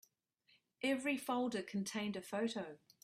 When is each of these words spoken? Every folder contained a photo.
Every 0.81 1.15
folder 1.15 1.61
contained 1.61 2.15
a 2.15 2.23
photo. 2.23 2.79